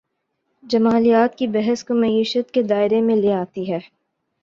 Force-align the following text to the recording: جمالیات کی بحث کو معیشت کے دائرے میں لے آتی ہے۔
جمالیات 0.63 1.37
کی 1.37 1.47
بحث 1.47 1.83
کو 1.83 1.93
معیشت 1.93 2.51
کے 2.51 2.61
دائرے 2.63 3.01
میں 3.01 3.15
لے 3.15 3.33
آتی 3.33 3.71
ہے۔ 3.71 3.79